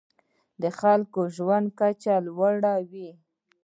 [0.61, 3.09] د خلکو د ژوند کچه لوړوي.